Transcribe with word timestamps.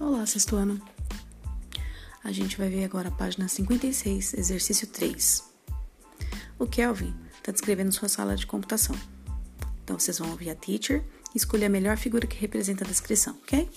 Olá, 0.00 0.24
sexto 0.26 0.54
ano. 0.54 0.80
A 2.22 2.30
gente 2.30 2.56
vai 2.56 2.68
ver 2.68 2.84
agora 2.84 3.08
a 3.08 3.10
página 3.10 3.48
56, 3.48 4.34
exercício 4.34 4.86
3. 4.86 5.42
O 6.56 6.68
Kelvin 6.68 7.12
está 7.36 7.50
descrevendo 7.50 7.90
sua 7.90 8.08
sala 8.08 8.36
de 8.36 8.46
computação. 8.46 8.94
Então, 9.82 9.98
vocês 9.98 10.20
vão 10.20 10.30
ouvir 10.30 10.50
a 10.50 10.54
teacher 10.54 11.02
e 11.34 11.38
escolher 11.38 11.64
a 11.64 11.68
melhor 11.68 11.96
figura 11.96 12.28
que 12.28 12.38
representa 12.38 12.84
a 12.84 12.86
descrição, 12.86 13.34
ok? 13.42 13.68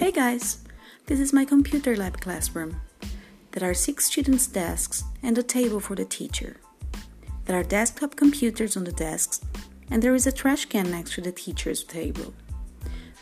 Hey 0.00 0.12
guys, 0.12 0.60
this 1.06 1.18
is 1.18 1.32
my 1.32 1.44
computer 1.44 1.98
lab 1.98 2.16
classroom. 2.20 2.70
There 3.50 3.66
are 3.66 3.74
six 3.74 4.04
students' 4.04 4.46
desks 4.46 5.04
and 5.24 5.36
a 5.36 5.42
table 5.42 5.80
for 5.80 5.96
the 5.96 6.04
teacher. 6.04 6.54
There 7.46 7.58
are 7.58 7.66
desktop 7.66 8.14
computers 8.14 8.76
on 8.76 8.84
the 8.84 8.92
desks, 8.92 9.40
and 9.90 10.00
there 10.00 10.14
is 10.14 10.28
a 10.28 10.32
trash 10.32 10.66
can 10.66 10.88
next 10.88 11.14
to 11.14 11.20
the 11.20 11.32
teacher's 11.32 11.82
table. 11.82 12.32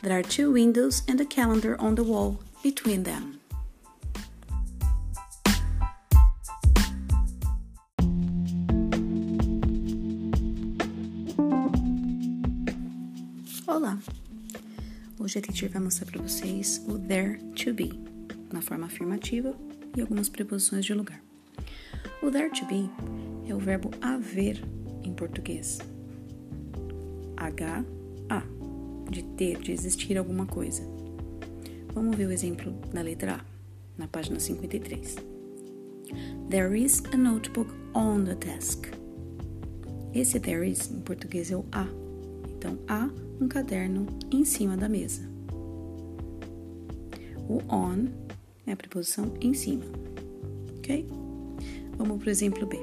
There 0.02 0.18
are 0.18 0.24
two 0.24 0.50
windows 0.50 1.04
and 1.06 1.20
a 1.20 1.24
calendar 1.24 1.80
on 1.80 1.94
the 1.94 2.02
wall 2.02 2.40
between 2.60 3.04
them. 3.04 3.38
Olá! 13.68 13.96
Hoje 15.20 15.38
a 15.38 15.40
teacher 15.40 15.68
vai 15.68 15.80
mostrar 15.80 16.06
para 16.06 16.20
vocês 16.20 16.82
o 16.88 16.98
there 16.98 17.38
to 17.62 17.72
be, 17.72 17.92
na 18.52 18.60
forma 18.60 18.86
afirmativa 18.86 19.54
e 19.96 20.00
algumas 20.00 20.28
preposições 20.28 20.84
de 20.84 20.94
lugar. 20.94 21.22
O 22.20 22.28
there 22.28 22.50
to 22.50 22.66
be 22.66 22.90
é 23.48 23.54
o 23.54 23.58
verbo 23.60 23.92
haver 24.00 24.60
em 25.04 25.14
português. 25.14 25.78
H-A 27.36 28.01
de 29.12 29.22
ter, 29.22 29.58
de 29.58 29.70
existir 29.70 30.18
alguma 30.18 30.46
coisa. 30.46 30.82
Vamos 31.94 32.16
ver 32.16 32.26
o 32.26 32.32
exemplo 32.32 32.72
da 32.92 33.02
letra 33.02 33.34
A, 33.34 33.40
na 33.96 34.08
página 34.08 34.40
53. 34.40 35.16
There 36.48 36.76
is 36.76 37.02
a 37.12 37.16
notebook 37.16 37.70
on 37.94 38.24
the 38.24 38.34
desk. 38.34 38.88
Esse 40.14 40.40
there 40.40 40.68
is 40.68 40.90
em 40.90 41.00
português 41.00 41.50
é 41.50 41.56
o 41.56 41.64
a. 41.72 41.86
Então, 42.48 42.78
há 42.88 43.08
um 43.40 43.48
caderno 43.48 44.06
em 44.30 44.44
cima 44.44 44.76
da 44.76 44.88
mesa. 44.88 45.22
O 47.48 47.60
on 47.68 48.08
é 48.66 48.72
a 48.72 48.76
preposição 48.76 49.32
em 49.40 49.52
cima. 49.52 49.84
Ok? 50.78 51.06
Vamos 51.98 52.18
para 52.18 52.28
o 52.28 52.30
exemplo 52.30 52.66
B. 52.66 52.78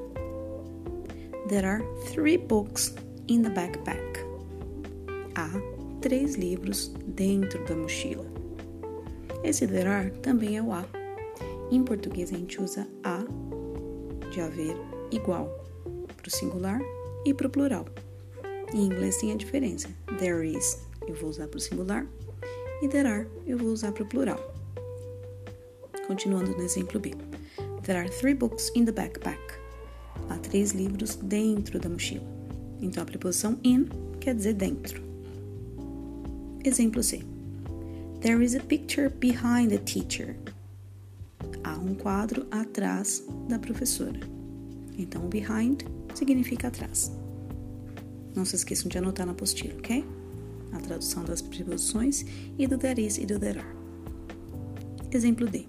There 1.48 1.66
are 1.66 1.84
three 2.12 2.38
books 2.38 2.94
in 3.28 3.42
the 3.42 3.50
backpack. 3.50 4.20
Há 5.36 5.79
três 6.02 6.36
livros 6.36 6.94
dentro 7.06 7.64
da 7.66 7.76
mochila. 7.76 8.26
Are 9.88 10.12
também 10.22 10.58
é 10.58 10.62
o 10.62 10.72
a. 10.72 10.86
Em 11.72 11.84
português 11.84 12.32
a 12.34 12.38
gente 12.38 12.62
usa 12.62 12.88
a 13.04 13.24
de 14.32 14.42
haver 14.42 14.76
igual 15.12 15.48
para 16.16 16.28
o 16.28 16.32
singular 16.32 16.82
e 17.26 17.34
para 17.34 17.48
o 17.48 17.50
plural. 17.50 17.86
Em 18.74 18.86
inglês 18.86 19.18
tem 19.18 19.32
a 19.32 19.36
diferença. 19.36 19.90
There 20.20 20.48
is 20.48 20.80
eu 21.08 21.16
vou 21.16 21.30
usar 21.30 21.48
para 21.48 21.58
o 21.58 21.62
singular 21.62 22.06
e 22.82 22.88
there 22.88 23.08
are 23.08 23.28
eu 23.46 23.58
vou 23.58 23.70
usar 23.70 23.92
para 23.92 24.04
o 24.04 24.08
plural. 24.08 24.40
Continuando 26.08 26.52
no 26.52 26.64
exemplo 26.64 27.00
B. 27.00 27.14
There 27.84 28.00
are 28.00 28.10
three 28.10 28.34
books 28.34 28.72
in 28.76 28.86
the 28.86 28.92
backpack. 28.92 29.40
Há 30.30 30.38
três 30.38 30.72
livros 30.72 31.16
dentro 31.16 31.80
da 31.80 31.90
mochila. 31.90 32.28
Então 32.82 33.04
a 33.04 33.06
preposição 33.06 33.60
in 33.64 33.88
quer 34.20 34.36
dizer 34.36 34.54
dentro. 34.54 35.09
Exemplo 36.66 37.02
C. 37.02 37.24
There 38.20 38.44
is 38.44 38.54
a 38.54 38.60
picture 38.60 39.10
behind 39.10 39.70
the 39.70 39.78
teacher. 39.78 40.36
Há 41.64 41.78
um 41.78 41.96
quadro 41.96 42.46
atrás 42.52 43.24
da 43.48 43.58
professora. 43.58 44.20
Então, 44.98 45.30
behind 45.30 45.84
significa 46.14 46.68
atrás. 46.68 47.14
Não 48.36 48.44
se 48.44 48.58
esqueçam 48.58 48.90
de 48.90 48.98
anotar 48.98 49.26
na 49.26 49.32
apostila, 49.32 49.74
ok? 49.78 50.04
A 50.74 50.80
tradução 50.80 51.24
das 51.24 51.42
preposições 51.42 52.26
e 52.58 52.68
do 52.68 52.78
there 52.78 53.02
is 53.02 53.18
e 53.18 53.26
do 53.26 53.40
there 53.40 53.60
are. 53.60 53.76
Exemplo 55.14 55.48
D. 55.48 55.66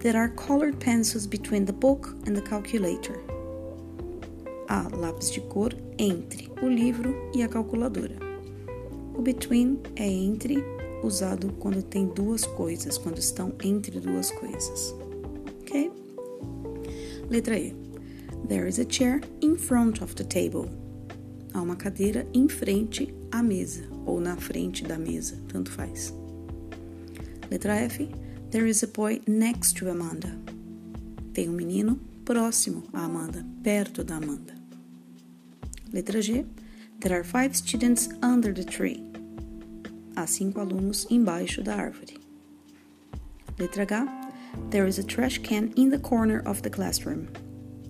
There 0.00 0.18
are 0.18 0.34
colored 0.34 0.76
pencils 0.84 1.24
between 1.24 1.64
the 1.64 1.72
book 1.72 2.14
and 2.28 2.34
the 2.34 2.42
calculator. 2.42 3.18
Há 4.68 4.86
lápis 4.94 5.30
de 5.30 5.40
cor 5.40 5.72
entre 5.98 6.50
o 6.62 6.68
livro 6.68 7.14
e 7.34 7.42
a 7.42 7.48
calculadora. 7.48 8.31
O 9.14 9.22
between 9.22 9.78
é 9.96 10.08
entre, 10.08 10.62
usado 11.02 11.52
quando 11.58 11.82
tem 11.82 12.06
duas 12.06 12.44
coisas, 12.44 12.96
quando 12.96 13.18
estão 13.18 13.52
entre 13.62 14.00
duas 14.00 14.30
coisas. 14.30 14.94
Ok? 15.60 15.90
Letra 17.28 17.58
E. 17.58 17.74
There 18.48 18.68
is 18.68 18.78
a 18.78 18.86
chair 18.88 19.20
in 19.40 19.56
front 19.56 20.02
of 20.02 20.14
the 20.14 20.24
table. 20.24 20.68
Há 21.54 21.60
uma 21.60 21.76
cadeira 21.76 22.26
em 22.32 22.48
frente 22.48 23.14
à 23.30 23.42
mesa 23.42 23.84
ou 24.04 24.20
na 24.20 24.36
frente 24.36 24.84
da 24.84 24.98
mesa, 24.98 25.38
tanto 25.48 25.70
faz. 25.70 26.14
Letra 27.50 27.76
F. 27.76 28.08
There 28.50 28.68
is 28.68 28.82
a 28.82 28.86
boy 28.86 29.22
next 29.26 29.78
to 29.78 29.90
Amanda. 29.90 30.36
Tem 31.32 31.48
um 31.48 31.52
menino 31.52 31.98
próximo 32.24 32.82
a 32.92 33.04
Amanda, 33.04 33.44
perto 33.62 34.04
da 34.04 34.16
Amanda. 34.16 34.54
Letra 35.92 36.20
G. 36.20 36.44
There 37.02 37.18
are 37.18 37.24
five 37.24 37.56
students 37.56 38.08
under 38.22 38.52
the 38.52 38.62
tree. 38.62 39.02
Há 40.14 40.24
cinco 40.28 40.60
alunos 40.60 41.04
embaixo 41.10 41.60
da 41.60 41.74
árvore. 41.74 42.16
Letra 43.58 43.82
H. 43.82 44.08
There 44.70 44.86
is 44.86 45.00
a 45.00 45.02
trash 45.02 45.38
can 45.38 45.72
in 45.74 45.90
the 45.90 45.98
corner 45.98 46.42
of 46.46 46.62
the 46.62 46.70
classroom. 46.70 47.26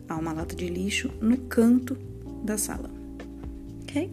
Há 0.09 0.19
uma 0.19 0.33
lata 0.33 0.57
de 0.57 0.67
lixo 0.71 1.13
no 1.21 1.37
canto 1.51 1.95
da 2.43 2.57
sala. 2.57 2.89
Ok? 3.83 4.11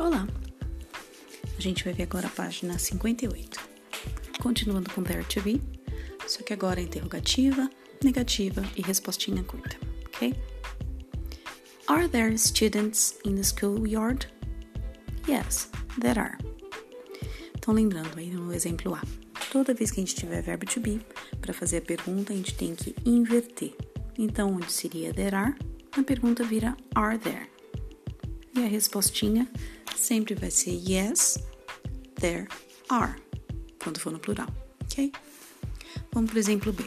Olá! 0.00 0.26
A 1.56 1.60
gente 1.60 1.84
vai 1.84 1.92
ver 1.92 2.02
agora 2.02 2.26
a 2.26 2.30
página 2.30 2.76
58 2.76 3.67
continuando 4.38 4.90
com 4.90 5.02
there 5.02 5.24
to 5.24 5.40
be, 5.42 5.60
só 6.26 6.42
que 6.42 6.52
agora 6.52 6.80
interrogativa, 6.80 7.68
negativa 8.02 8.62
e 8.76 8.82
respostinha 8.82 9.42
curta, 9.42 9.76
ok? 10.06 10.34
Are 11.86 12.08
there 12.08 12.36
students 12.36 13.18
in 13.24 13.34
the 13.34 13.42
schoolyard? 13.42 14.26
Yes, 15.28 15.70
there 16.00 16.20
are. 16.20 16.38
Então, 17.56 17.74
lembrando 17.74 18.18
aí 18.18 18.30
no 18.30 18.52
exemplo 18.52 18.94
A, 18.94 19.02
toda 19.50 19.74
vez 19.74 19.90
que 19.90 20.00
a 20.00 20.04
gente 20.04 20.14
tiver 20.14 20.42
verbo 20.42 20.66
to 20.66 20.80
be, 20.80 21.00
para 21.40 21.52
fazer 21.52 21.78
a 21.78 21.82
pergunta, 21.82 22.32
a 22.32 22.36
gente 22.36 22.54
tem 22.54 22.74
que 22.74 22.94
inverter. 23.04 23.74
Então, 24.18 24.54
onde 24.54 24.72
seria 24.72 25.12
there 25.12 25.34
are, 25.34 25.54
a 25.92 26.02
pergunta 26.02 26.44
vira 26.44 26.76
are 26.94 27.18
there. 27.18 27.48
E 28.54 28.64
a 28.64 28.68
respostinha 28.68 29.48
sempre 29.96 30.34
vai 30.34 30.50
ser 30.50 30.72
yes, 30.72 31.38
there 32.16 32.48
are 32.88 33.27
quando 33.82 33.98
for 33.98 34.12
no 34.12 34.18
plural, 34.18 34.48
ok? 34.82 35.12
Vamos 36.12 36.30
para 36.30 36.36
o 36.36 36.40
exemplo 36.40 36.72
B. 36.72 36.84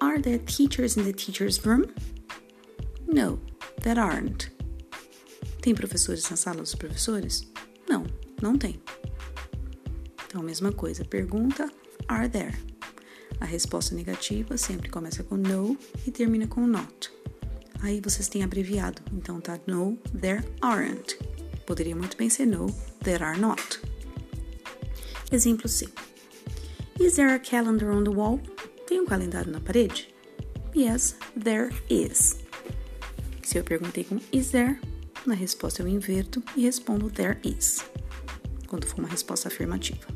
Are 0.00 0.20
there 0.20 0.38
teachers 0.38 0.96
in 0.96 1.04
the 1.04 1.12
teacher's 1.12 1.58
room? 1.64 1.84
No, 3.06 3.40
there 3.82 3.98
aren't. 3.98 4.52
Tem 5.60 5.74
professores 5.74 6.28
na 6.30 6.36
sala 6.36 6.60
dos 6.60 6.74
professores? 6.74 7.46
Não, 7.88 8.06
não 8.40 8.56
tem. 8.56 8.80
Então, 10.26 10.42
mesma 10.42 10.72
coisa. 10.72 11.04
Pergunta: 11.04 11.70
Are 12.06 12.28
there? 12.28 12.56
A 13.40 13.44
resposta 13.44 13.94
negativa 13.94 14.56
sempre 14.56 14.88
começa 14.88 15.22
com 15.22 15.36
no 15.36 15.76
e 16.06 16.10
termina 16.10 16.46
com 16.46 16.66
not. 16.66 17.10
Aí 17.80 18.00
vocês 18.00 18.28
têm 18.28 18.42
abreviado. 18.42 19.00
Então 19.12 19.40
tá 19.40 19.58
no, 19.66 19.96
there 20.20 20.44
aren't. 20.60 21.16
Poderia 21.66 21.94
muito 21.94 22.16
bem 22.16 22.28
ser 22.28 22.46
no, 22.46 22.66
there 23.02 23.22
are 23.22 23.38
not. 23.38 23.80
Exemplo 25.30 25.68
C. 25.68 25.86
Is 26.98 27.16
there 27.16 27.34
a 27.34 27.38
calendar 27.38 27.90
on 27.92 28.02
the 28.02 28.10
wall? 28.10 28.40
Tem 28.86 28.98
um 28.98 29.04
calendário 29.04 29.52
na 29.52 29.60
parede? 29.60 30.08
Yes, 30.74 31.16
there 31.36 31.70
is. 31.90 32.38
Se 33.42 33.58
eu 33.58 33.64
perguntei 33.64 34.04
com 34.04 34.18
is 34.32 34.50
there, 34.50 34.80
na 35.26 35.34
resposta 35.34 35.82
eu 35.82 35.88
inverto 35.88 36.42
e 36.56 36.62
respondo 36.62 37.10
there 37.10 37.38
is, 37.44 37.84
quando 38.68 38.86
for 38.86 39.00
uma 39.00 39.08
resposta 39.08 39.48
afirmativa. 39.48 40.08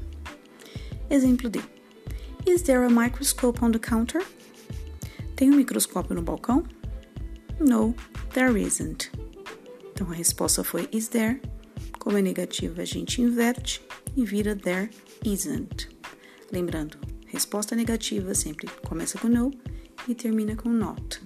Exemplo 1.11 1.51
D. 1.51 1.61
Is 2.47 2.63
there 2.63 2.85
a 2.85 2.91
microscope 2.91 3.63
on 3.63 3.71
the 3.71 3.79
counter? 3.79 4.25
Tem 5.37 5.51
um 5.51 5.57
microscópio 5.57 6.15
no 6.15 6.23
balcão? 6.23 6.65
No, 7.61 7.95
there 8.33 8.59
isn't. 8.59 9.11
Então 9.93 10.11
a 10.11 10.15
resposta 10.15 10.65
foi 10.65 10.89
is 10.91 11.09
there. 11.09 11.39
Como 11.99 12.17
é 12.17 12.23
negativa, 12.23 12.81
a 12.81 12.87
gente 12.87 13.21
inverte 13.21 13.83
e 14.17 14.25
vira 14.25 14.55
there 14.55 14.91
isn't. 15.25 15.89
Lembrando, 16.51 16.99
resposta 17.27 17.75
negativa 17.75 18.35
sempre 18.35 18.69
começa 18.87 19.19
com 19.19 19.29
no 19.29 19.51
e 20.09 20.15
termina 20.15 20.57
com 20.57 20.69
not. 20.69 21.21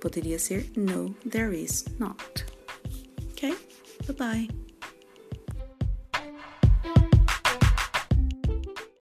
Poderia 0.00 0.38
ser 0.38 0.70
No, 0.76 1.14
there 1.28 1.56
is 1.56 1.84
not. 1.98 2.46
Ok? 3.32 3.56
Bye 4.06 4.16
bye. 4.16 4.67